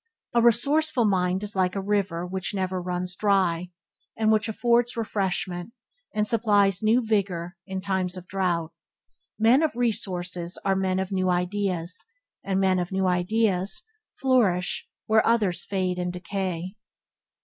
A 0.33 0.41
resourceful 0.41 1.05
mind 1.05 1.43
is 1.43 1.55
like 1.55 1.75
a 1.75 1.79
river 1.79 2.25
which 2.25 2.55
never 2.55 2.81
runs 2.81 3.15
dry, 3.15 3.69
and 4.17 4.31
which 4.31 4.49
affords 4.49 4.97
refreshment, 4.97 5.73
and 6.15 6.27
supplies 6.27 6.81
new 6.81 7.05
vigour, 7.05 7.55
in 7.67 7.81
times 7.81 8.17
of 8.17 8.25
drought. 8.25 8.73
Men 9.37 9.61
of 9.61 9.75
resources 9.75 10.57
are 10.65 10.75
men 10.75 10.97
of 10.97 11.11
new 11.11 11.29
ideas, 11.29 12.03
and 12.43 12.59
men 12.59 12.79
of 12.79 12.91
new 12.91 13.05
ideas 13.05 13.83
flourish 14.19 14.89
where 15.05 15.23
others 15.23 15.65
fade 15.65 15.99
and 15.99 16.11
decay. 16.11 16.73